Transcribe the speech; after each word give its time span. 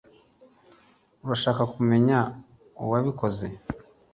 Urashaka 1.23 1.63
kumenya 1.73 2.17
uwabikoze 2.83 3.47